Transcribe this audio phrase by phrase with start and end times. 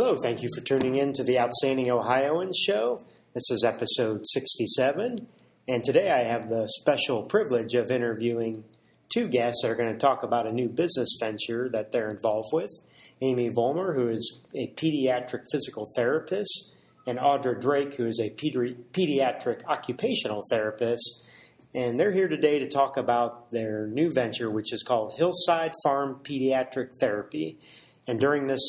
[0.00, 3.00] Hello, thank you for tuning in to the Outstanding Ohioans show.
[3.34, 5.26] This is episode 67,
[5.66, 8.62] and today I have the special privilege of interviewing
[9.12, 12.50] two guests that are going to talk about a new business venture that they're involved
[12.52, 12.70] with.
[13.22, 16.70] Amy Vollmer, who is a pediatric physical therapist,
[17.04, 21.24] and Audra Drake, who is a pedi- pediatric occupational therapist.
[21.74, 26.20] And they're here today to talk about their new venture, which is called Hillside Farm
[26.22, 27.58] Pediatric Therapy.
[28.06, 28.62] And during this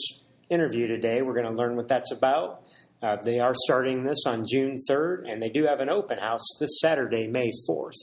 [0.49, 2.63] interview today, we're going to learn what that's about.
[3.01, 6.45] Uh, they are starting this on June 3rd, and they do have an open house
[6.59, 7.93] this Saturday, May 4th.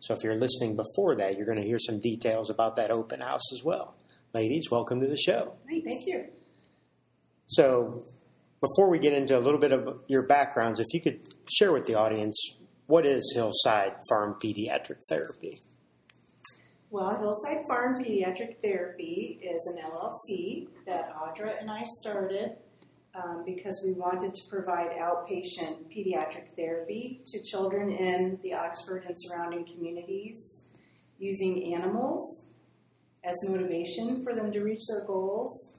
[0.00, 3.20] So if you're listening before that, you're going to hear some details about that open
[3.20, 3.96] house as well.
[4.32, 5.54] Ladies, welcome to the show.
[5.66, 6.26] Thank you.
[7.46, 8.04] So,
[8.60, 11.86] before we get into a little bit of your backgrounds, if you could share with
[11.86, 12.38] the audience
[12.86, 15.62] what is Hillside Farm Pediatric Therapy?
[16.90, 22.56] Well, Hillside Farm Pediatric Therapy is an LLC that Audra and I started
[23.14, 29.14] um, because we wanted to provide outpatient pediatric therapy to children in the Oxford and
[29.18, 30.68] surrounding communities
[31.18, 32.46] using animals
[33.22, 35.74] as motivation for them to reach their goals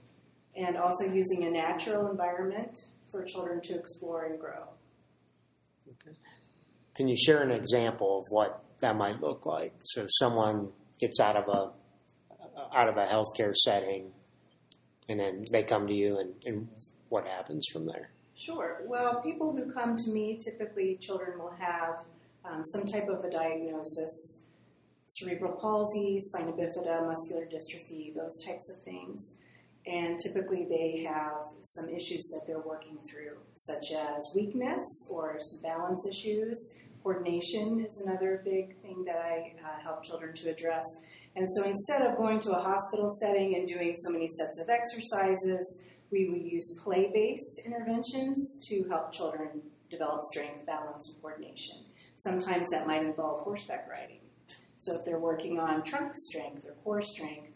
[0.55, 2.77] and also using a natural environment
[3.09, 4.67] for children to explore and grow.
[5.89, 6.15] Okay.
[6.93, 9.73] Can you share an example of what that might look like?
[9.81, 11.71] So someone gets out of a
[12.75, 14.11] out of a healthcare setting,
[15.07, 16.67] and then they come to you, and, and
[17.09, 18.11] what happens from there?
[18.35, 18.81] Sure.
[18.85, 22.03] Well, people who come to me, typically children will have
[22.45, 24.43] um, some type of a diagnosis
[25.09, 29.41] cerebral palsy, spina bifida, muscular dystrophy, those types of things.
[29.87, 35.61] And typically they have some issues that they're working through, such as weakness or some
[35.63, 36.75] balance issues.
[37.03, 40.83] Coordination is another big thing that I uh, help children to address.
[41.35, 44.69] And so instead of going to a hospital setting and doing so many sets of
[44.69, 51.77] exercises, we will use play based interventions to help children develop strength, balance, and coordination.
[52.17, 54.19] Sometimes that might involve horseback riding.
[54.77, 57.51] So if they're working on trunk strength or core strength,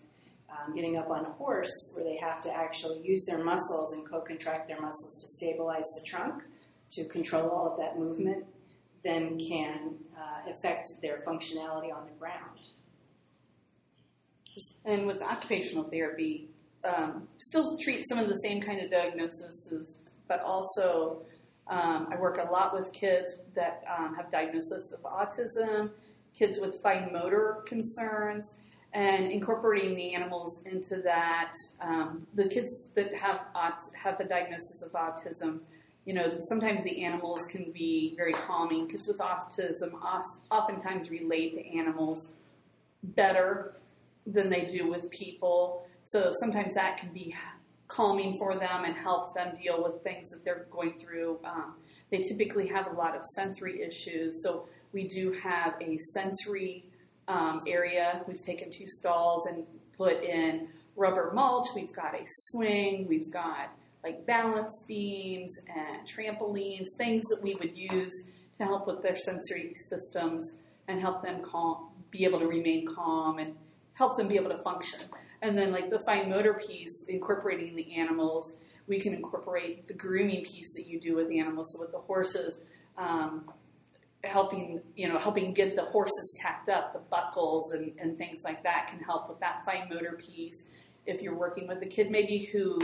[0.50, 4.08] um, getting up on a horse where they have to actually use their muscles and
[4.08, 6.44] co-contract their muscles to stabilize the trunk
[6.92, 8.46] to control all of that movement,
[9.04, 12.68] then can uh, affect their functionality on the ground.
[14.86, 16.50] And with occupational therapy,
[16.84, 21.22] um, still treat some of the same kind of diagnoses, but also
[21.68, 25.92] um, I work a lot with kids that um, have diagnosis of autism
[26.34, 28.58] kids with fine motor concerns
[28.94, 31.52] and incorporating the animals into that.
[31.82, 33.42] Um, the kids that have
[33.96, 35.60] have the diagnosis of autism,
[36.06, 38.88] you know, sometimes the animals can be very calming.
[38.88, 39.94] Kids with autism
[40.52, 42.34] oftentimes relate to animals
[43.04, 43.76] better
[44.26, 45.86] than they do with people.
[46.04, 47.36] So sometimes that can be
[47.88, 51.40] calming for them and help them deal with things that they're going through.
[51.46, 51.76] Um,
[52.10, 54.44] they typically have a lot of sensory issues.
[54.44, 56.86] So we do have a sensory
[57.28, 58.24] um, area.
[58.28, 59.66] We've taken two stalls and
[59.98, 61.68] put in rubber mulch.
[61.76, 63.08] We've got a swing.
[63.08, 63.70] We've got
[64.04, 68.12] like balance beams and trampolines, things that we would use
[68.58, 73.40] to help with their sensory systems and help them calm, be able to remain calm
[73.40, 73.56] and
[73.94, 75.00] help them be able to function.
[75.42, 78.56] And then, like the fine motor piece, incorporating the animals,
[78.88, 81.74] we can incorporate the grooming piece that you do with the animals.
[81.74, 82.62] So with the horses,
[82.98, 83.50] um,
[84.24, 88.64] helping you know helping get the horses tacked up the buckles and, and things like
[88.64, 90.66] that can help with that fine motor piece
[91.06, 92.80] if you're working with a kid maybe who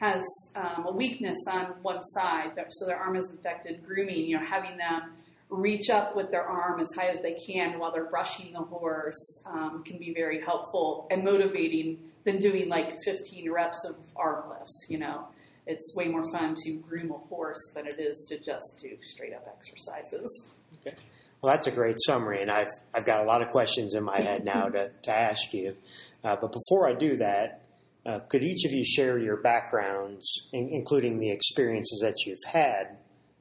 [0.00, 0.22] has
[0.56, 4.76] um, a weakness on one side so their arm is infected grooming you know having
[4.76, 5.12] them
[5.50, 9.42] reach up with their arm as high as they can while they're brushing the horse
[9.46, 14.86] um, can be very helpful and motivating than doing like 15 reps of arm lifts
[14.88, 15.26] you know
[15.66, 19.34] it's way more fun to groom a horse than it is to just do straight
[19.34, 20.56] up exercises
[20.86, 20.96] Okay.
[21.42, 24.20] Well, that's a great summary, and I've I've got a lot of questions in my
[24.20, 25.76] head now to, to ask you.
[26.22, 27.59] Uh, but before I do that,
[28.06, 32.98] uh, could each of you share your backgrounds, in, including the experiences that you've had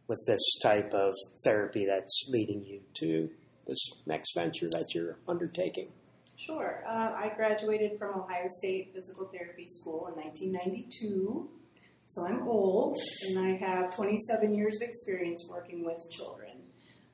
[0.08, 1.14] with this type of
[1.44, 3.30] therapy that's leading you to
[3.68, 5.90] this next venture that you're undertaking?
[6.38, 6.84] Sure.
[6.88, 11.50] Uh, I graduated from Ohio State Physical Therapy School in 1992.
[12.06, 12.98] So I'm old,
[13.28, 16.50] and I have 27 years of experience working with children.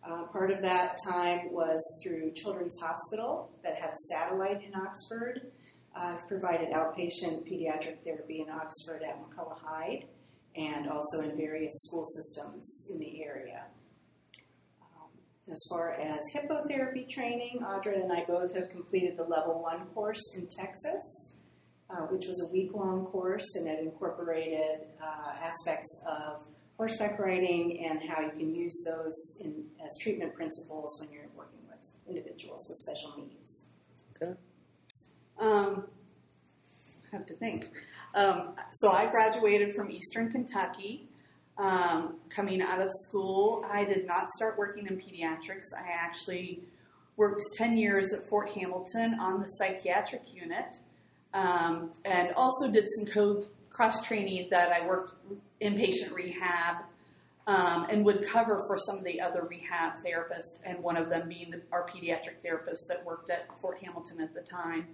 [0.08, 5.52] Uh, part of that time was through Children's Hospital that had a satellite in Oxford.
[5.96, 10.06] I've provided outpatient pediatric therapy in Oxford at McCullough Hyde
[10.56, 13.64] and also in various school systems in the area.
[14.82, 15.10] Um,
[15.52, 20.22] as far as hippotherapy training, Audra and I both have completed the level one course
[20.36, 21.36] in Texas.
[21.90, 26.44] uh, which was a week long course and it incorporated uh, aspects of
[26.78, 31.60] horseback riding and how you can use those in, as treatment principles when you're working
[31.68, 33.68] with individuals with special needs.
[34.16, 34.34] Okay.
[35.40, 35.86] Um,
[37.12, 37.70] I have to think.
[38.14, 41.08] Um, so I graduated from Eastern Kentucky.
[41.58, 45.68] Um, coming out of school, I did not start working in pediatrics.
[45.78, 46.64] I actually
[47.16, 50.76] worked 10 years at Fort Hamilton on the psychiatric unit
[51.34, 55.14] um, and also did some co- cross training that I worked
[55.62, 56.78] inpatient rehab
[57.48, 61.30] um, and would cover for some of the other rehab therapists, and one of them
[61.30, 64.88] being the, our pediatric therapist that worked at Fort Hamilton at the time.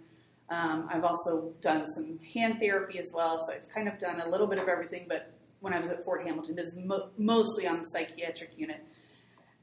[0.51, 4.27] Um, I've also done some hand therapy as well, so I've kind of done a
[4.27, 7.68] little bit of everything, but when I was at Fort Hamilton, it was mo- mostly
[7.68, 8.83] on the psychiatric unit.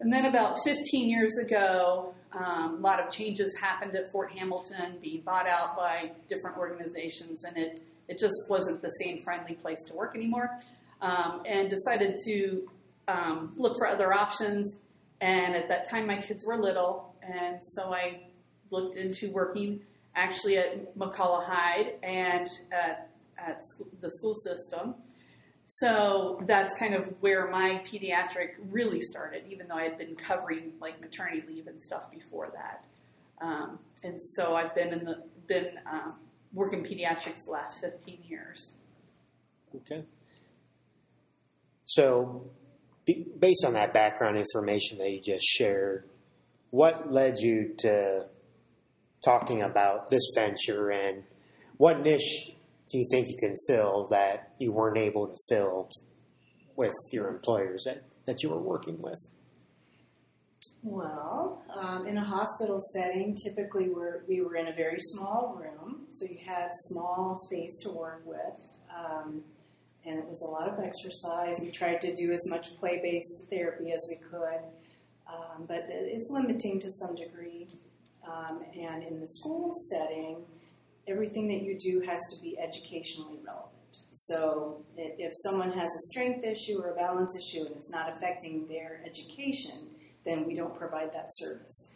[0.00, 4.98] And then about 15 years ago, um, a lot of changes happened at Fort Hamilton,
[5.02, 9.78] being bought out by different organizations, and it, it just wasn't the same friendly place
[9.88, 10.48] to work anymore.
[11.02, 12.68] Um, and decided to
[13.06, 14.78] um, look for other options.
[15.20, 18.22] And at that time, my kids were little, and so I
[18.70, 19.80] looked into working
[20.18, 23.60] actually at McCullough Hyde and at, at
[24.00, 24.96] the school system.
[25.66, 30.72] So that's kind of where my pediatric really started, even though I had been covering
[30.80, 32.84] like maternity leave and stuff before that.
[33.40, 36.14] Um, and so I've been in the been um,
[36.52, 38.74] working pediatrics the last 15 years.
[39.76, 40.04] Okay.
[41.84, 42.50] So,
[43.04, 46.04] be, based on that background information that you just shared,
[46.70, 48.26] what led you to
[49.24, 51.24] talking about this venture and
[51.76, 52.52] what niche
[52.88, 55.88] do you think you can fill that you weren't able to fill
[56.76, 59.18] with your employers that, that you were working with?
[60.82, 66.06] Well, um, in a hospital setting, typically we're, we were in a very small room,
[66.08, 68.54] so you had small space to work with,
[68.96, 69.42] um,
[70.06, 71.60] and it was a lot of exercise.
[71.60, 74.60] We tried to do as much play based therapy as we could,
[75.28, 77.66] um, but it's limiting to some degree.
[78.28, 80.36] Um, and in the school setting,
[81.06, 83.72] everything that you do has to be educationally relevant.
[84.12, 88.68] So if someone has a strength issue or a balance issue and it's not affecting
[88.68, 89.88] their education,
[90.26, 91.90] then we don't provide that service.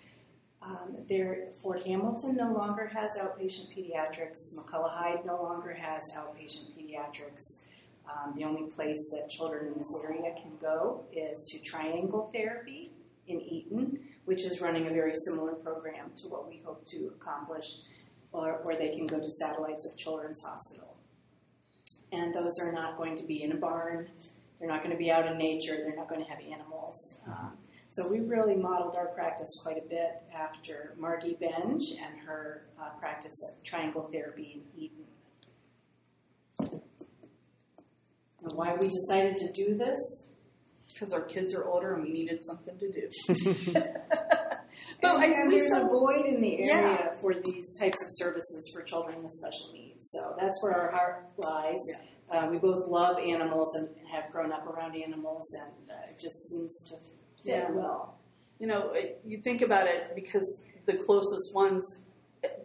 [0.62, 4.56] Um, there, Fort Hamilton no longer has outpatient pediatrics.
[4.56, 7.64] McCullough Hyde no longer has outpatient pediatrics.
[8.08, 12.92] Um, the only place that children in this area can go is to Triangle Therapy
[13.26, 17.66] in Eaton, which is running a very similar program to what we hope to accomplish,
[18.32, 20.96] or, or they can go to Satellites of Children's Hospital.
[22.12, 24.08] And those are not going to be in a barn.
[24.58, 25.76] They're not going to be out in nature.
[25.76, 27.18] They're not going to have animals.
[27.26, 27.56] Um,
[27.90, 32.90] so we really modeled our practice quite a bit after Margie Benge and her uh,
[32.98, 35.04] practice of Triangle Therapy in Eaton.
[38.42, 39.98] And why we decided to do this?
[40.94, 43.74] Because our kids are older and we needed something to do.
[45.00, 47.20] But and, and there's a void in the area Yeah.
[47.20, 50.08] for these types of services for children with special needs.
[50.10, 51.78] So that's where our heart lies.
[52.30, 56.48] Uh, we both love animals and have grown up around animals, and uh, it just
[56.48, 56.96] seems to
[57.44, 57.70] fit Yeah.
[57.70, 58.18] well.
[58.58, 58.92] You know,
[59.24, 61.84] you think about it because the closest ones,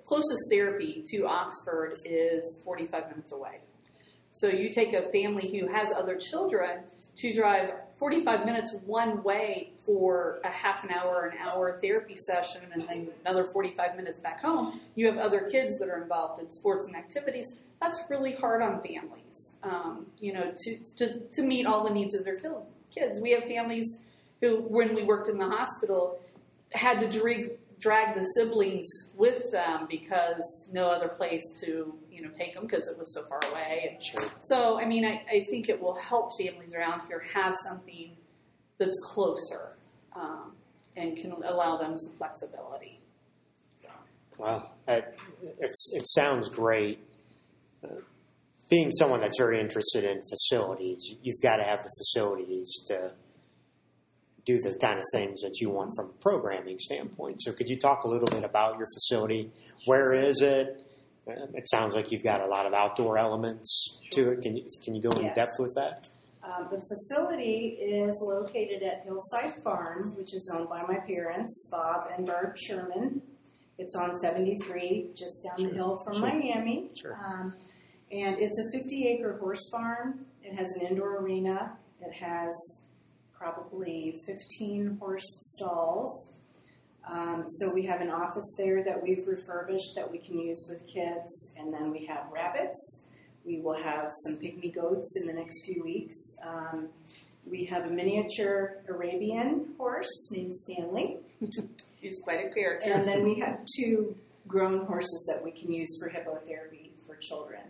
[0.06, 3.60] closest therapy to Oxford is 45 minutes away.
[4.32, 6.84] So you take a family who has other children
[7.18, 12.62] to drive 45 minutes one way for a half an hour, an hour therapy session,
[12.72, 14.80] and then another 45 minutes back home.
[14.96, 17.46] You have other kids that are involved in sports and activities.
[17.82, 22.16] That's really hard on families, um, you know, to, to, to meet all the needs
[22.16, 22.40] of their
[22.92, 23.20] kids.
[23.22, 24.04] We have families
[24.42, 26.20] who, when we worked in the hospital,
[26.74, 32.32] had to drag, drag the siblings with them because no other place to, you know,
[32.36, 33.90] take them because it was so far away.
[33.92, 34.30] And Sure.
[34.42, 38.18] so, I mean, I, I think it will help families around here have something
[38.80, 39.78] that's closer
[40.16, 40.54] um,
[40.96, 43.00] and can allow them some flexibility.
[43.82, 43.90] So,
[44.38, 45.16] Well, that,
[45.60, 47.00] it's, it sounds great.
[47.84, 48.02] Uh,
[48.70, 53.12] being someone that's very interested in facilities, you've got to have the facilities to
[54.46, 57.42] do the kind of things that you want from a programming standpoint.
[57.42, 59.52] So, could you talk a little bit about your facility?
[59.86, 60.87] Where is it?
[61.28, 64.42] It sounds like you've got a lot of outdoor elements to it.
[64.42, 65.36] Can you can you go in Yes.
[65.36, 66.08] depth with that?
[66.44, 72.10] Um, the facility is located at Hillside Farm, which is owned by my parents, Bob
[72.16, 73.22] and Barb Sherman.
[73.78, 76.28] It's on 73, just down the hill from sure.
[76.28, 76.90] Miami.
[76.96, 77.14] Sure.
[77.24, 77.54] Um,
[78.12, 80.26] and it's a 50 acre horse farm.
[80.42, 81.78] It has an indoor arena.
[82.02, 82.56] It has
[83.38, 85.26] probably 15 horse
[85.58, 86.34] stalls.
[87.10, 90.86] Um, so we have an office there that we've refurbished that we can use with
[90.88, 93.10] kids, and then we have rabbits.
[93.46, 96.18] We will have some pygmy goats in the next few weeks.
[96.46, 96.90] Um,
[97.50, 101.20] we have a miniature Arabian horse named Stanley,
[102.02, 102.92] He's quite a character.
[102.92, 104.16] and then we have two
[104.48, 107.62] grown horses that we can use for hippotherapy for children.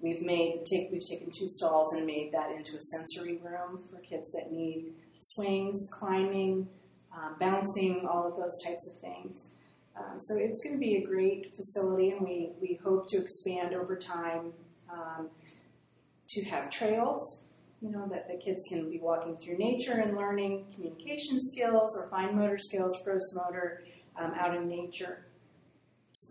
[0.00, 3.98] We've made take we've taken two stalls and made that into a sensory room for
[4.00, 6.68] kids that need swings, climbing,
[7.16, 9.54] um, bouncing, all of those types of things.
[9.96, 13.74] Um, so it's going to be a great facility, and we, we hope to expand
[13.74, 14.52] over time
[14.92, 15.28] um,
[16.28, 17.40] to have trails.
[17.80, 22.08] You know that the kids can be walking through nature and learning communication skills or
[22.08, 23.84] fine motor skills, gross motor,
[24.16, 25.26] um, out in nature.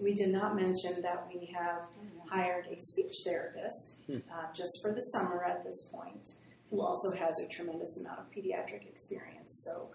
[0.01, 1.83] We did not mention that we have
[2.27, 4.17] hired a speech therapist Hmm.
[4.31, 6.27] uh, just for the summer at this point,
[6.71, 9.63] who also has a tremendous amount of pediatric experience.
[9.63, 9.89] So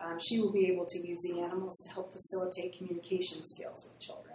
[0.00, 4.00] um, she will be able to use the animals to help facilitate communication skills with
[4.00, 4.34] children.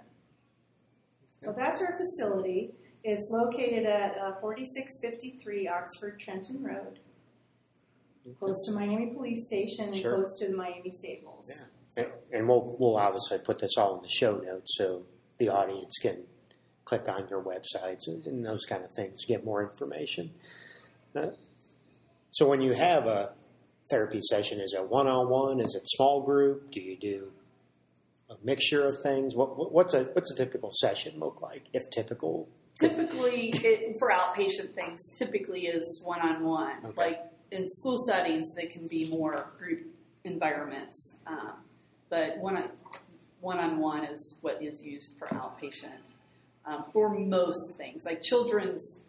[1.42, 2.72] So that's our facility.
[3.04, 7.00] It's located at uh, 4653 Oxford Trenton Road,
[8.38, 10.16] close to Miami Police Station and Sure.
[10.16, 11.50] close to the Miami Stables.
[11.50, 12.04] Yeah.
[12.04, 15.04] And, and we'll we'll obviously put this all in the show notes so
[15.40, 16.24] the audience can
[16.86, 20.32] click on your websites and, and those kind of things to get more information.
[21.16, 21.28] Uh,
[22.32, 23.34] so when you have a
[23.90, 25.60] therapy session, is it one on one?
[25.60, 26.72] Is it small group?
[26.72, 27.32] Do you do
[28.30, 29.36] a mixture of things?
[29.36, 31.64] What, what what's a what's a typical session look like?
[31.74, 32.48] If typical,
[32.80, 36.94] Typically, it, for outpatient things, typically is one on one.
[36.96, 37.20] Like
[37.52, 39.86] in school settings, they can be more group
[40.24, 41.54] environments, um,
[42.10, 42.70] but one on
[43.42, 46.00] one on one is what is used for outpatient
[46.66, 48.04] um, for most things.
[48.06, 49.02] Like children's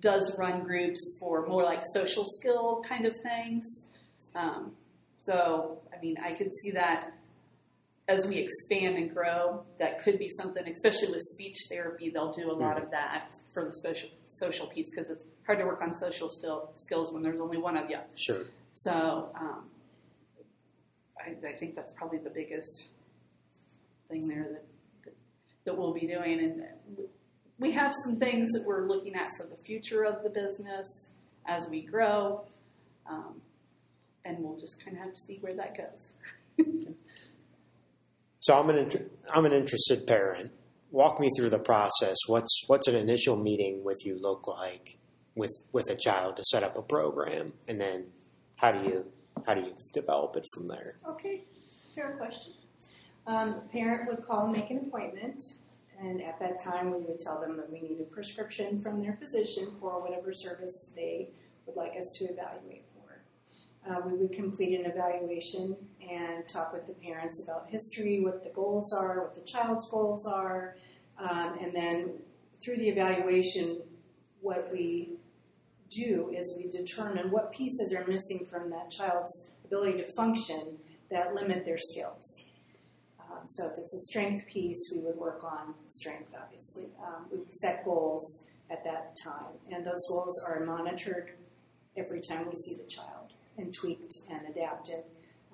[0.00, 3.87] does run groups for more like social skill kind of things.
[4.34, 4.72] Um,
[5.18, 7.12] so, I mean, I could see that
[8.08, 12.50] as we expand and grow, that could be something, especially with speech therapy, they'll do
[12.50, 15.94] a lot of that for the social social piece because it's hard to work on
[15.94, 17.98] social still, skills when there's only one of you.
[18.14, 18.44] sure.
[18.74, 19.64] So um,
[21.18, 22.88] I, I think that's probably the biggest
[24.08, 24.64] thing there that,
[25.04, 25.14] that,
[25.64, 26.40] that we'll be doing.
[26.40, 26.62] And
[27.58, 31.12] we have some things that we're looking at for the future of the business
[31.46, 32.44] as we grow.
[33.10, 33.40] Um,
[34.28, 36.12] and we'll just kind of have to see where that goes.
[38.40, 40.52] So I'm an inter- I'm an interested parent.
[40.90, 42.16] Walk me through the process.
[42.28, 44.96] What's what's an initial meeting with you look like
[45.34, 48.06] with with a child to set up a program, and then
[48.56, 49.04] how do you
[49.46, 50.96] how do you develop it from there?
[51.06, 51.44] Okay,
[51.94, 52.54] fair question.
[53.26, 55.42] Um, the parent would call and make an appointment,
[56.00, 59.18] and at that time, we would tell them that we need a prescription from their
[59.20, 61.28] physician for whatever service they
[61.66, 62.87] would like us to evaluate for.
[63.88, 65.76] Uh, we would complete an evaluation
[66.10, 70.26] and talk with the parents about history, what the goals are, what the child's goals
[70.26, 70.76] are,
[71.18, 72.10] um, and then
[72.62, 73.80] through the evaluation,
[74.40, 75.10] what we
[75.90, 80.76] do is we determine what pieces are missing from that child's ability to function
[81.10, 82.44] that limit their skills.
[83.20, 86.88] Um, so if it's a strength piece, we would work on strength, obviously.
[87.02, 91.32] Um, we set goals at that time, and those goals are monitored
[91.96, 93.17] every time we see the child
[93.58, 95.04] and tweaked and adapted.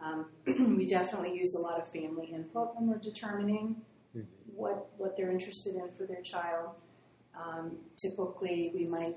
[0.03, 0.27] Um,
[0.77, 3.77] we definitely use a lot of family input when we're determining
[4.17, 4.27] Mhm.
[4.55, 6.77] what, what they're interested in for their child.
[7.37, 9.17] Um, typically, we might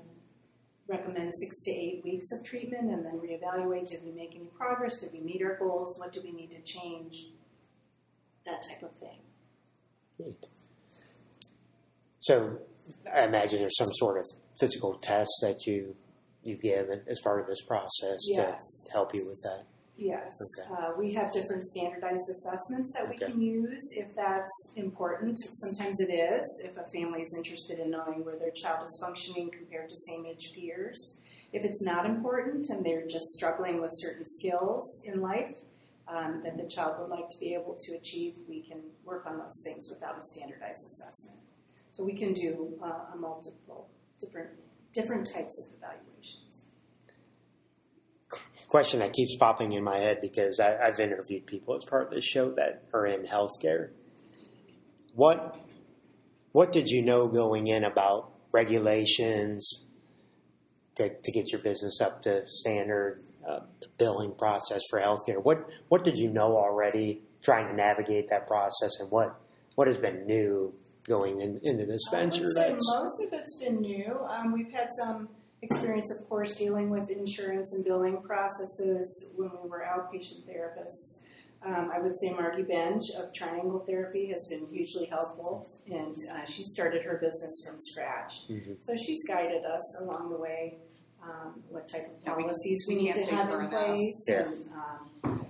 [0.88, 5.00] recommend six to eight weeks of treatment and then reevaluate did we make any progress?
[5.00, 5.96] Did we meet our goals?
[6.00, 7.14] What do we need to change?
[8.44, 9.20] That type of thing.
[10.16, 10.46] Great.
[12.20, 12.58] So
[13.14, 14.24] I imagine there's some sort of
[14.58, 15.94] physical test that you
[16.42, 18.60] you give as part of this process Yes.
[18.86, 19.64] to help you with that.
[19.96, 20.30] Yes.
[20.60, 20.72] Okay.
[20.72, 23.32] Uh, we have different standardized assessments that we Okay.
[23.32, 25.36] can use if that's important.
[25.38, 29.50] Sometimes it is, if a family is interested in knowing where their child is functioning
[29.50, 31.20] compared to same age peers.
[31.52, 35.56] If it's not important and they're just struggling with certain skills in life
[36.06, 39.36] um, that the child would like to be able to achieve, we can work on
[39.38, 41.38] those things without a standardized assessment.
[41.90, 43.88] So we can do uh, a multiple
[44.20, 44.50] different
[44.92, 46.07] different types of evaluations.
[48.68, 52.10] Question that keeps popping in my head because I, I've interviewed people as part of
[52.10, 53.90] this show that are in healthcare.
[55.14, 55.56] What
[56.52, 59.86] what did you know going in about regulations
[60.96, 65.42] to, to get your business up to standard, uh, the billing process for healthcare?
[65.42, 69.40] What what did you know already trying to navigate that process, and what
[69.76, 70.74] what has been new
[71.08, 72.42] going in, into this venture?
[72.42, 74.18] would say That's most of it's been new.
[74.28, 75.30] Um, we've had some
[75.62, 81.20] experience, of course, dealing with insurance and billing processes when we were outpatient therapists.
[81.60, 86.44] Um, I would say Margie Benge of Triangle Therapy has been hugely helpful, and uh,
[86.44, 88.32] she started her business from scratch.
[88.48, 88.76] Mhm.
[88.80, 90.78] So she's guided us along the way,
[91.20, 94.42] um, what type of policies we, we need to have in place, Yeah.
[94.46, 94.70] and
[95.24, 95.46] um,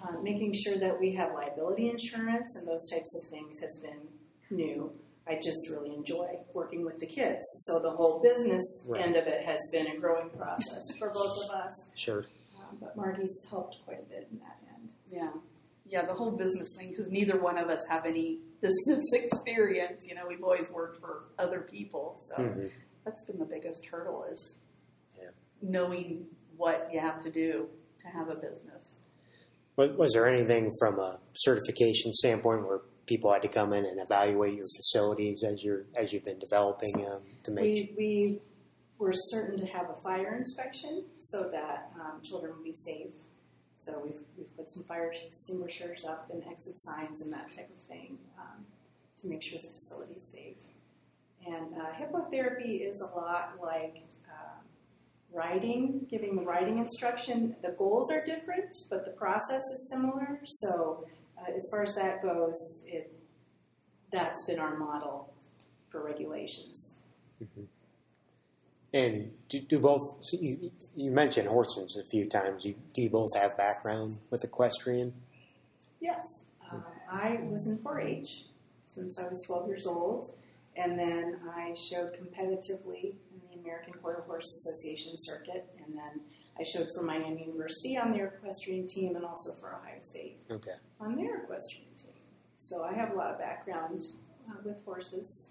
[0.00, 4.56] uh, making sure that we have liability insurance and those types of things has been
[4.56, 4.92] new.
[5.28, 7.44] I just really enjoy working with the kids.
[7.66, 9.02] So the whole business Right.
[9.02, 11.90] end of it has been a growing process for both of us.
[11.96, 12.24] Sure.
[12.58, 14.92] Um, but Margie's helped quite a bit in that end.
[15.10, 15.30] Yeah,
[15.86, 20.06] yeah, the whole business thing because neither one of us have any business experience.
[20.08, 22.70] You know, we've always worked for other people, so Mhm.
[23.04, 24.56] that's been the biggest hurdle is
[25.18, 25.30] Yeah.
[25.60, 27.68] knowing what you have to do
[28.00, 28.98] to have a business.
[29.76, 33.98] Was, was there anything from a certification standpoint where people had to come in and
[34.00, 38.40] evaluate your facilities as you're as you've been developing them to make We, we
[38.98, 43.12] were certain to have a fire inspection so that um, children would be safe.
[43.76, 47.80] So we've, we've put some fire extinguishers up and exit signs and that type of
[47.88, 48.64] thing um,
[49.20, 50.56] to make sure the facility's safe.
[51.46, 54.58] And uh, hippotherapy is a lot like uh,
[55.32, 57.54] riding, giving the riding instruction.
[57.62, 60.40] The goals are different, but the process is similar.
[60.44, 61.06] So
[61.40, 63.12] uh, as far as that goes, it,
[64.12, 65.32] that's been our model
[65.90, 66.94] for regulations.
[68.92, 70.16] And do, do both?
[70.20, 72.64] so You, you mentioned horses a few times.
[72.64, 75.12] You, do you both have background with equestrian?
[76.00, 76.44] Yes.
[76.70, 78.44] Um, I was in 4 H
[78.84, 80.34] since I was 12 years old,
[80.76, 86.20] and then I showed competitively in the American Quarter Horse Association circuit, and then
[86.58, 90.72] I showed for Miami University on their equestrian team and also for Ohio State Okay.
[91.00, 92.14] on their equestrian team.
[92.56, 94.00] So I have a lot of background
[94.48, 95.50] uh, with horses.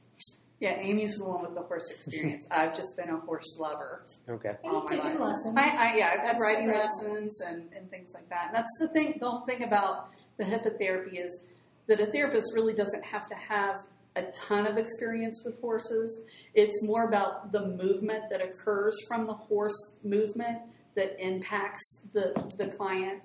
[0.60, 2.48] Yeah, Amy's the one with the horse experience.
[2.52, 4.06] I've just been a horse lover.
[4.28, 4.56] Okay.
[4.64, 5.20] And all my taken life.
[5.20, 5.56] lessons.
[5.56, 6.80] I, I yeah, I've had Just riding right.
[6.80, 8.48] lessons and, and things like that.
[8.48, 9.18] And that's the thing.
[9.20, 11.46] The whole thing about the hippotherapy is
[11.88, 13.76] that a therapist really doesn't have to have
[14.16, 16.24] a ton of experience with horses.
[16.56, 20.58] It's more about the movement that occurs from the horse movement
[20.98, 23.24] that impacts the the client.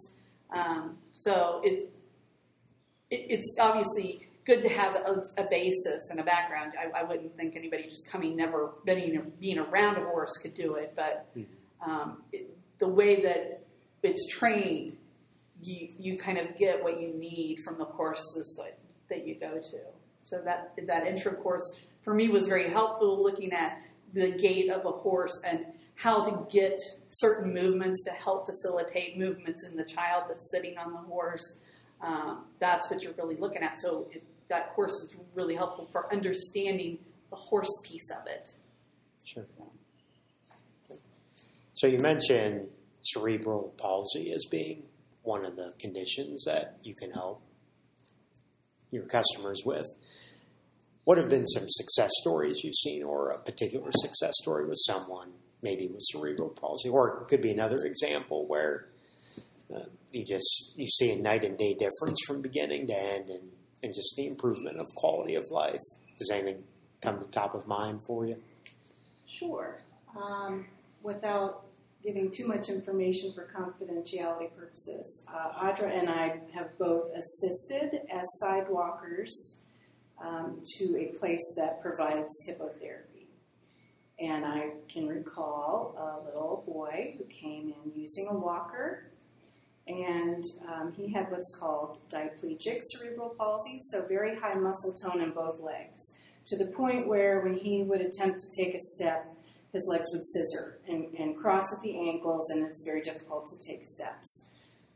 [0.55, 1.85] Um, so it's
[3.11, 6.73] it, it's obviously good to have a, a basis and a background.
[6.79, 10.75] I, I wouldn't think anybody just coming, never being, being around a horse could do
[10.75, 11.29] it, but
[11.81, 13.63] um, it, the way that
[14.03, 14.97] it's trained,
[15.63, 19.61] you, you kind of get what you need from the courses that, that you go
[19.61, 19.79] to.
[20.23, 23.79] So that, that intro course for me was very helpful looking at
[24.13, 25.67] the gait of a horse and
[26.03, 26.77] how to get
[27.11, 31.61] certain movements to help facilitate movements in the child that's sitting on the horse.
[32.01, 33.79] Um, that's what you're really looking at.
[33.79, 36.99] So it, that course is really helpful for understanding
[37.31, 38.51] the horse piece of it.
[39.23, 39.45] Sure.
[40.89, 40.99] So,
[41.75, 42.67] So you mentioned
[43.03, 44.83] cerebral palsy as being
[45.23, 47.43] one of the conditions that you can help
[48.91, 49.87] your customers with.
[51.05, 55.31] What have been some success stories you've seen, or a particular success story with someone,
[55.63, 58.87] maybe with cerebral palsy, or it could be another example where
[59.75, 63.49] uh, you just you see a night and day difference from beginning to end, and,
[63.83, 65.81] and just the improvement of quality of life.
[66.19, 66.63] Does anything
[67.01, 68.37] come to top of mind for you?
[69.27, 69.81] Sure.
[70.21, 70.67] Um,
[71.03, 71.65] without
[72.03, 78.25] giving too much information for confidentiality purposes, uh, Audra and I have both assisted as
[78.41, 79.63] sidewalkers
[80.23, 83.12] um, to a place that provides hippotherapy.
[84.23, 89.11] And I can recall a little boy who came in using a walker,
[89.89, 95.33] and um, he had what's called diplegic cerebral palsy, so very high muscle tone in
[95.33, 96.01] both legs,
[96.47, 99.25] to the point where when he would attempt to take a step,
[99.73, 103.69] his legs would scissor and, and cross at the ankles, and it's very difficult to
[103.69, 104.47] take steps.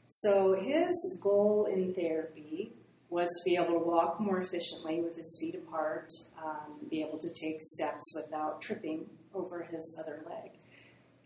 [0.06, 2.74] So his goal in therapy
[3.09, 6.09] was to be able to walk more efficiently with his feet apart,
[6.45, 10.51] um, be able to take steps without tripping over his other leg.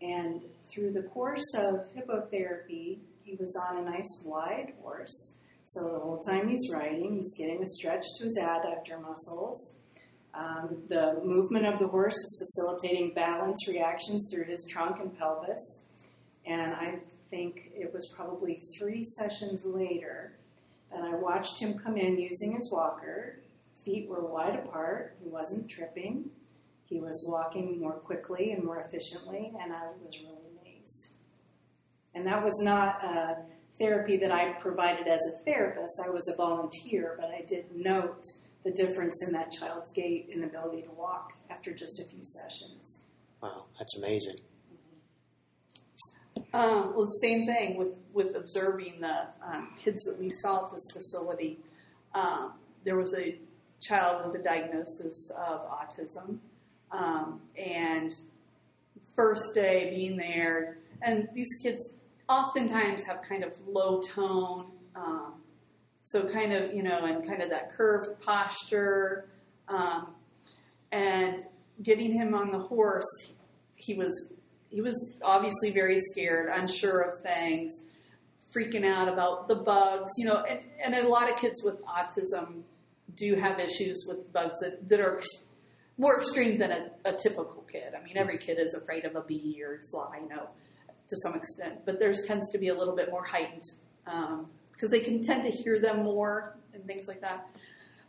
[0.01, 5.37] And through the course of hippotherapy, he was on a nice wide horse.
[5.63, 9.75] So the whole time he's riding, he's getting a stretch to his adductor muscles.
[10.33, 15.85] Um, the movement of the horse is facilitating balance reactions through his trunk and pelvis.
[16.45, 20.37] And I think it was probably three sessions later
[20.91, 23.39] that I watched him come in using his walker.
[23.85, 26.29] Feet were wide apart, he wasn't tripping,
[26.85, 31.09] he was walking more quickly and more efficiently, and I was really amazed.
[32.13, 33.37] And that was not a
[33.79, 38.23] therapy that I provided as a therapist, I was a volunteer, but I did note
[38.63, 43.03] the difference in that child's gait and ability to walk after just a few sessions.
[43.41, 44.37] Wow, that's amazing.
[46.53, 50.73] Um, well, the same thing with, with observing the um, kids that we saw at
[50.73, 51.59] this facility.
[52.13, 53.39] Um, there was a
[53.81, 56.39] child with a diagnosis of autism,
[56.91, 58.11] um, and
[59.15, 61.93] first day being there, and these kids
[62.27, 65.35] oftentimes have kind of low tone, um,
[66.03, 69.29] so kind of you know, and kind of that curved posture,
[69.69, 70.15] um,
[70.91, 71.43] and
[71.81, 73.33] getting him on the horse,
[73.75, 74.33] he was
[74.71, 77.71] he was obviously very scared, unsure of things,
[78.55, 82.63] freaking out about the bugs, you know, and, and a lot of kids with autism
[83.15, 85.21] do have issues with bugs that, that are
[85.97, 87.93] more extreme than a, a typical kid.
[87.97, 90.49] I mean, every kid is afraid of a bee or fly, you know,
[91.09, 93.63] to some extent, but theirs tends to be a little bit more heightened
[94.05, 97.49] because um, they can tend to hear them more and things like that.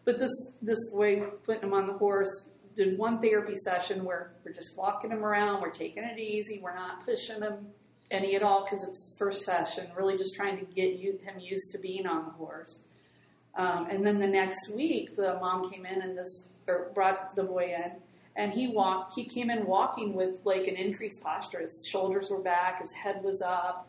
[0.05, 0.31] But this
[0.62, 5.11] this way, putting him on the horse, did one therapy session where we're just walking
[5.11, 7.67] him around, we're taking it easy, we're not pushing him
[8.11, 11.39] any at all because it's his first session, really just trying to get you, him
[11.41, 12.85] used to being on the horse.
[13.55, 17.43] Um, and then the next week, the mom came in and this or brought the
[17.43, 17.93] boy in,
[18.37, 19.15] and he walked.
[19.15, 21.61] He came in walking with like an increased posture.
[21.61, 23.89] His shoulders were back, his head was up.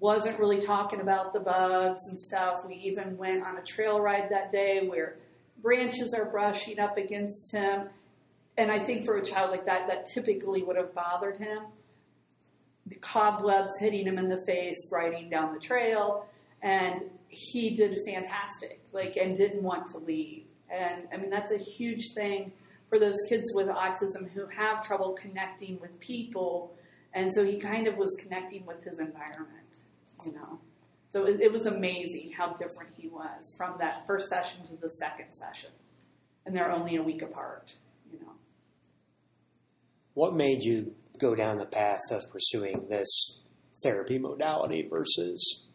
[0.00, 2.66] Wasn't really talking about the bugs and stuff.
[2.66, 5.16] We even went on a trail ride that day where
[5.62, 7.88] branches are brushing up against him.
[8.58, 11.62] And I think for a child like that, that typically would have bothered him.
[12.86, 16.26] The cobwebs hitting him in the face, riding down the trail,
[16.62, 20.44] and he did fantastic, like, and didn't want to leave.
[20.68, 22.52] And I mean, that's a huge thing
[22.88, 26.74] for those kids with autism who have trouble connecting with people.
[27.14, 29.78] And so he kind of was connecting with his environment,
[30.26, 30.58] you know.
[31.12, 34.88] So it, it was amazing how different he was from that first session to the
[34.88, 35.68] second session.
[36.46, 37.74] And they're only a week apart,
[38.10, 38.32] you know.
[40.14, 43.40] What made you go down the path of pursuing this
[43.82, 45.66] therapy modality versus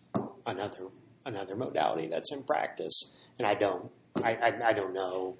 [0.47, 0.88] another
[1.23, 3.00] another modality that's in practice?
[3.38, 3.91] And I don't
[4.23, 5.38] I, I, I don't know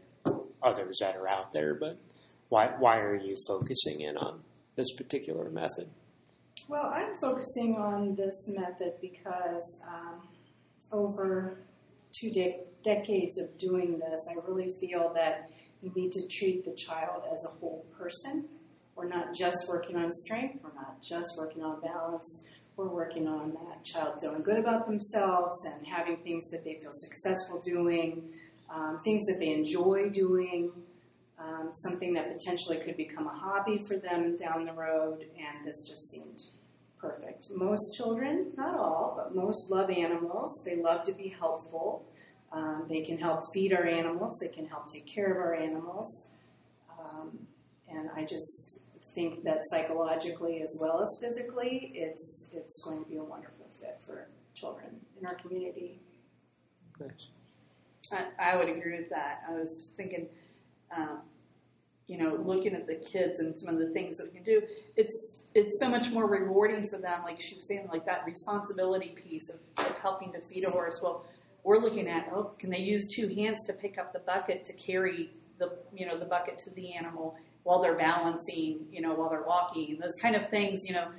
[0.62, 1.98] others that are out there, but
[2.50, 4.44] why why are you focusing in on
[4.76, 5.90] this particular method?
[6.70, 10.28] Well, I'm focusing on this method because um,
[10.92, 11.60] over
[12.20, 15.50] two de- decades of doing this, I really feel that
[15.82, 18.50] you need to treat the child as a whole person.
[18.98, 22.44] We're not just working on strength, we're not just working on balance,
[22.76, 26.92] we're working on that child feeling good about themselves and having things that they feel
[26.92, 28.24] successful doing,
[28.70, 30.74] um, things that they enjoy doing,
[31.40, 35.88] um, something that potentially could become a hobby for them down the road, and this
[35.88, 36.42] just seemed
[37.00, 37.46] perfect.
[37.56, 40.64] Most children, not all, but most love animals.
[40.66, 42.06] They love to be helpful.
[42.52, 44.38] Um, they can help feed our animals.
[44.40, 46.30] They can help take care of our animals.
[47.00, 47.48] Um,
[47.90, 48.82] and I just
[49.16, 54.00] think that psychologically as well as physically, it's it's going to be a wonderful fit
[54.06, 56.00] for children in our community.
[57.00, 57.30] Nice.
[58.12, 59.42] I, I would agree with that.
[59.48, 60.30] I was thinking,
[60.96, 61.22] um,
[62.08, 64.62] you know, looking at the kids and some of the things that we can do.
[64.96, 67.22] It's it's so much more rewarding for them.
[67.24, 71.00] Like she was saying, like that responsibility piece of, of helping to feed a horse.
[71.02, 71.26] Well,
[71.64, 74.74] we're looking at oh, can they use two hands to pick up the bucket to
[74.74, 79.30] carry the you know the bucket to the animal while they're balancing, you know, while
[79.30, 79.98] they're walking.
[80.00, 81.10] Those kind of things, you know,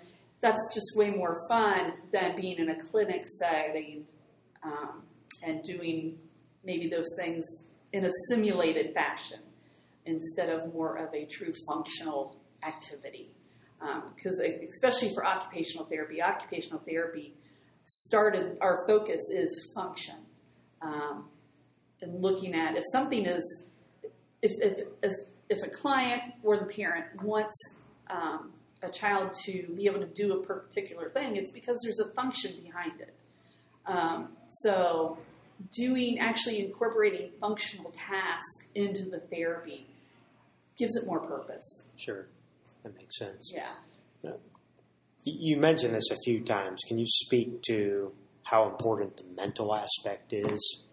[0.41, 4.07] that's just way more fun than being in a clinic setting
[4.62, 5.03] um,
[5.43, 6.17] and doing
[6.64, 7.45] maybe those things
[7.93, 9.41] in a simulated fashion
[10.07, 12.37] instead of more of a true functional
[12.67, 13.31] activity
[14.14, 17.35] because um, especially for occupational therapy, occupational therapy
[17.85, 20.17] started our focus is function
[20.83, 21.25] um,
[22.03, 23.64] and looking at if something is
[24.43, 24.53] if,
[25.03, 25.12] if,
[25.49, 27.57] if a client or the parent wants
[28.11, 32.14] um, a child to be able to do a particular thing, it's because there's a
[32.14, 33.14] function behind it.
[33.87, 35.19] Um, so,
[35.73, 39.87] doing actually incorporating functional tasks into the therapy
[40.79, 41.88] gives it more purpose.
[41.97, 42.27] Sure.
[42.83, 43.53] That makes sense.
[43.55, 43.73] Yeah.
[45.25, 46.81] You mentioned this a few times.
[46.88, 48.12] Can you speak to
[48.45, 50.85] how important the mental aspect is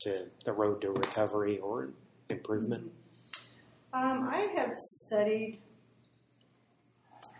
[0.00, 1.90] to the road to recovery or
[2.28, 2.90] improvement?
[3.92, 5.60] Um, I have studied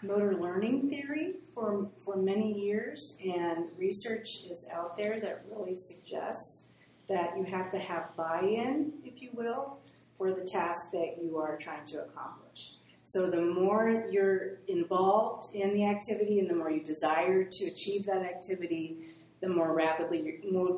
[0.03, 6.65] motor learning theory for, for many years, and research is out there that really suggests
[7.09, 9.79] that you have to have buy in, if you will,
[10.17, 12.40] for the task that you are trying to accomplish.
[13.13, 18.05] So the more you're involved in the activity and the more you desire to achieve
[18.05, 18.99] that activity,
[19.41, 20.35] the more rapidly your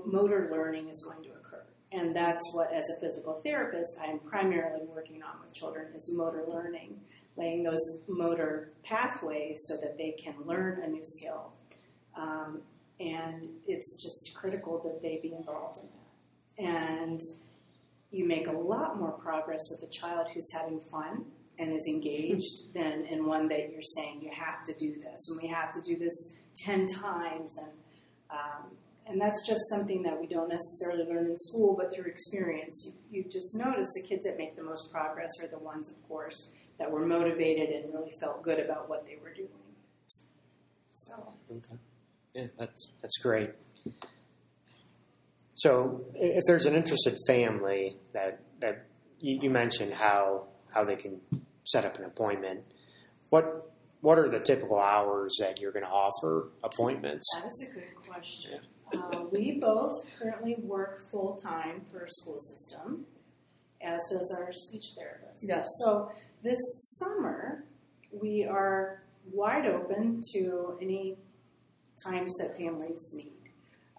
[0.07, 1.63] motor learning is going to occur.
[1.93, 6.45] And that's what, as a physical therapist, I'm primarily working on with children is motor
[6.49, 7.01] learning.
[7.37, 11.53] laying those motor pathways so that they can learn a new skill.
[12.17, 12.63] Um,
[12.99, 16.73] and it's just critical that they be involved in that.
[16.73, 17.21] And
[18.11, 21.27] you make a lot more progress with a child who's having fun
[21.59, 25.41] and is engaged than in one that you're saying you have to do this and
[25.41, 26.35] we have to do this
[26.65, 27.73] 10 times and
[28.31, 28.71] um,
[29.05, 33.19] and that's just something that we don't necessarily learn in school but through experience you,
[33.19, 36.53] you just notice the kids that make the most progress are the ones of course
[36.79, 39.49] that were motivated and really felt good about what they were doing
[40.93, 41.77] so Okay.
[42.35, 43.51] Yeah, that's that's great.
[45.55, 48.87] So, if there's an interested family that that
[49.21, 51.21] you, you mentioned how how they can
[51.65, 52.61] set up an appointment,
[53.31, 53.69] what
[54.01, 57.25] what are the typical hours that you're going to offer appointments?
[57.37, 58.61] that is a good question
[58.93, 63.07] uh, we both currently work full-time for a school system
[63.81, 65.65] as does our speech therapist Yes.
[65.85, 66.11] so
[66.43, 66.59] this
[66.99, 67.65] summer
[68.11, 71.17] we are wide open to any
[72.05, 73.33] times that families need.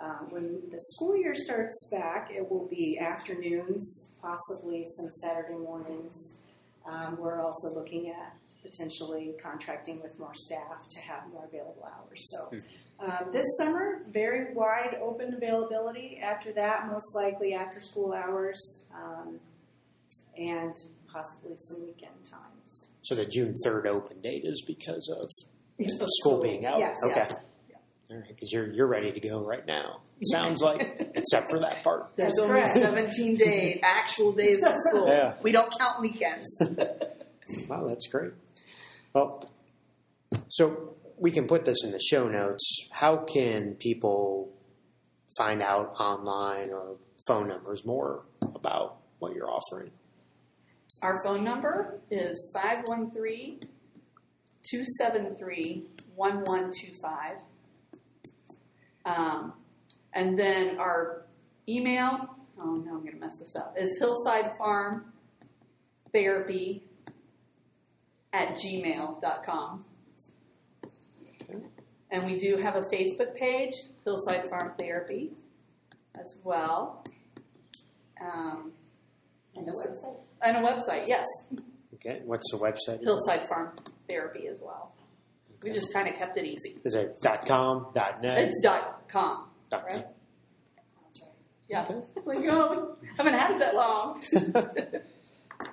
[0.02, 6.40] Um, when the school year starts back, it will be afternoons, possibly some Saturday mornings.
[6.86, 12.30] Um, we're also looking at potentially contracting with more staff to have more available hours.
[12.32, 12.58] So
[13.00, 16.20] um, this summer, very wide open availability.
[16.22, 19.40] After that, most likely after school hours um,
[20.38, 20.76] and
[21.12, 22.92] possibly some weekend times.
[23.02, 25.30] So the June third open date is because of
[26.22, 26.80] school being out.
[26.80, 26.96] Yes.
[27.06, 27.16] Okay.
[27.16, 27.34] yes.
[28.10, 30.02] All right, because you're you're ready to go right now.
[30.32, 32.12] Sounds like, except for that part.
[32.16, 32.78] There's That's only correct.
[32.78, 35.08] 17 days, actual days of school.
[35.08, 35.34] Yeah.
[35.42, 36.46] We don't count weekends.
[37.68, 38.32] Wow, that's great.
[39.14, 39.48] Well,
[40.48, 42.64] so we can put this in the show notes.
[42.92, 44.52] How can people
[45.38, 46.96] find out online or
[47.28, 49.92] phone numbers more about what you're offering?
[51.02, 53.60] Our phone number is 513
[54.70, 57.38] 273 1125.
[59.06, 59.54] Um,
[60.14, 61.26] And then our
[61.68, 65.12] email, oh no, I'm going to mess this up, is hillside farm
[66.14, 66.84] therapy
[68.32, 69.86] at gmail.com.
[72.12, 73.74] And we do have a Facebook page,
[74.06, 75.32] Hillside Farm Therapy,
[76.14, 77.04] as well.
[78.22, 78.72] Um,
[79.56, 80.18] And the website.
[80.42, 81.26] and a website, yes,
[81.96, 83.02] Okay, what's the website?
[83.02, 83.72] Hillside Farm
[84.10, 84.94] Therapy as well.
[85.64, 86.78] We just kind of kept it easy.
[86.84, 88.38] Is it .com, .net?
[88.40, 90.08] It's dot com, dot right?
[91.70, 91.86] Yeah.
[92.16, 92.86] It's like, I
[93.18, 94.22] haven't had it that long.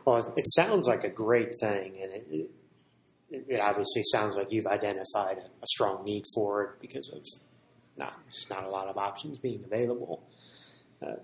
[0.05, 2.51] Well, it sounds like a great thing, and it,
[3.31, 7.23] it, it obviously sounds like you've identified a, a strong need for it because of
[7.97, 10.23] not just not a lot of options being available.
[11.03, 11.17] Uh,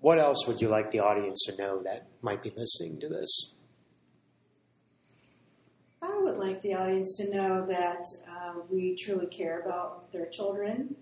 [0.00, 3.54] what else would you like the audience to know that might be listening to this?
[6.02, 10.96] I would like the audience to know that uh, we truly care about their children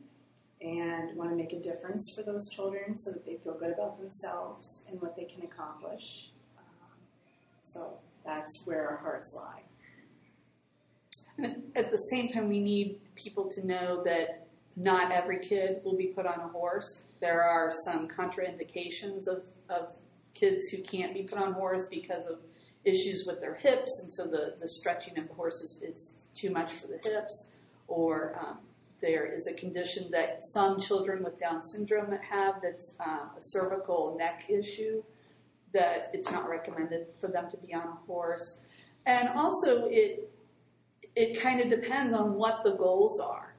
[0.60, 3.98] and want to make a difference for those children so that they feel good about
[3.98, 6.30] themselves and what they can accomplish.
[6.58, 6.98] Um,
[7.62, 9.62] so that's where our hearts lie.
[11.38, 14.46] And at the same time, we need people to know that
[14.76, 17.04] not every kid will be put on a horse.
[17.20, 19.94] There are some contraindications of, of
[20.34, 22.38] kids who can't be put on horse because of
[22.84, 26.50] issues with their hips, and so the, the stretching of the horse is, is too
[26.50, 27.48] much for the hips.
[27.88, 28.58] Or um,
[29.00, 34.16] there is a condition that some children with Down syndrome have that's uh, a cervical
[34.18, 35.02] neck issue
[35.72, 38.60] that it's not recommended for them to be on a horse.
[39.06, 40.30] And also, it
[41.16, 43.54] it kind of depends on what the goals are.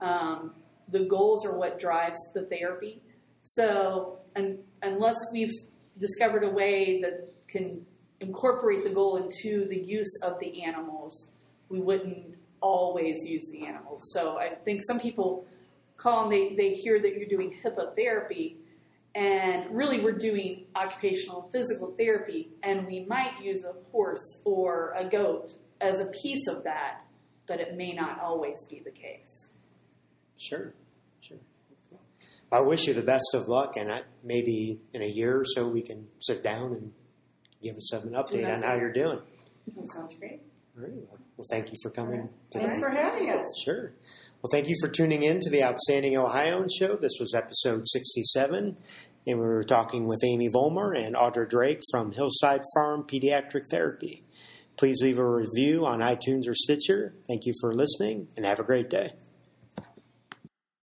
[0.00, 0.54] Um,
[0.88, 3.02] the goals are what drives the therapy.
[3.42, 5.52] So, un unless we've
[5.98, 7.84] discovered a way that can
[8.20, 11.30] incorporate the goal into the use of the animals,
[11.68, 14.02] we wouldn't always use the animals.
[14.12, 15.46] So, I think some people
[15.96, 18.56] call and they, they hear that you're doing hippotherapy,
[19.14, 25.08] and really we're doing occupational physical therapy, and we might use a horse or a
[25.08, 27.04] goat as a piece of that,
[27.46, 29.52] but it may not always be the case.
[30.38, 30.72] Sure,
[31.20, 31.38] sure.
[32.50, 35.68] I wish you the best of luck, and I, maybe in a year or so
[35.68, 36.92] we can sit down and
[37.62, 39.20] give us an update on how you're doing.
[39.68, 40.42] That sounds great.
[40.76, 40.92] All right.
[41.42, 42.28] Well, thank you for coming.
[42.52, 43.44] Thanks for having us.
[43.64, 43.92] Sure.
[44.40, 46.94] Well, thank you for tuning in to the Outstanding Ohioan Show.
[46.94, 48.78] This was episode 67,
[49.26, 54.22] and we were talking with Amy Volmer and Audra Drake from Hillside Farm Pediatric Therapy.
[54.76, 57.12] Please leave a review on iTunes or Stitcher.
[57.28, 59.14] Thank you for listening, and have a great day.